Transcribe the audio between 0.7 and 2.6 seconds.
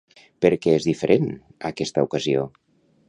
és diferent aquesta ocasió?